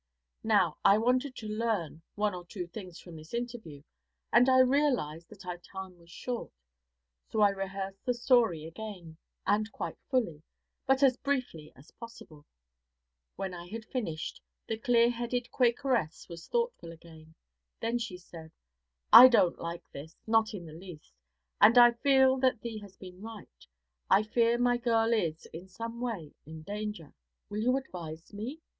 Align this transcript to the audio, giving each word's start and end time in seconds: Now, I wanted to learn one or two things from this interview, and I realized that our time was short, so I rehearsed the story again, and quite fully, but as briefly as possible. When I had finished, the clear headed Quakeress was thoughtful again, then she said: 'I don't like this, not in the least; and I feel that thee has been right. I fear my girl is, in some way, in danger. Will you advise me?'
Now, 0.43 0.79
I 0.83 0.97
wanted 0.97 1.35
to 1.35 1.47
learn 1.47 2.01
one 2.15 2.33
or 2.33 2.43
two 2.43 2.65
things 2.65 2.99
from 2.99 3.15
this 3.17 3.35
interview, 3.35 3.83
and 4.33 4.49
I 4.49 4.61
realized 4.61 5.29
that 5.29 5.45
our 5.45 5.59
time 5.59 5.99
was 5.99 6.09
short, 6.09 6.51
so 7.29 7.41
I 7.41 7.51
rehearsed 7.51 8.03
the 8.03 8.15
story 8.15 8.65
again, 8.65 9.19
and 9.45 9.71
quite 9.71 9.99
fully, 10.09 10.41
but 10.87 11.03
as 11.03 11.17
briefly 11.17 11.71
as 11.75 11.91
possible. 11.91 12.47
When 13.35 13.53
I 13.53 13.67
had 13.67 13.85
finished, 13.85 14.41
the 14.65 14.75
clear 14.79 15.11
headed 15.11 15.51
Quakeress 15.51 16.27
was 16.27 16.47
thoughtful 16.47 16.91
again, 16.91 17.35
then 17.79 17.99
she 17.99 18.17
said: 18.17 18.51
'I 19.13 19.27
don't 19.27 19.59
like 19.59 19.83
this, 19.91 20.17
not 20.25 20.55
in 20.55 20.65
the 20.65 20.73
least; 20.73 21.13
and 21.61 21.77
I 21.77 21.91
feel 21.91 22.37
that 22.39 22.61
thee 22.61 22.79
has 22.79 22.97
been 22.97 23.21
right. 23.21 23.67
I 24.09 24.23
fear 24.23 24.57
my 24.57 24.77
girl 24.77 25.13
is, 25.13 25.45
in 25.53 25.67
some 25.67 26.01
way, 26.01 26.33
in 26.47 26.63
danger. 26.63 27.13
Will 27.51 27.61
you 27.61 27.77
advise 27.77 28.33
me?' 28.33 28.59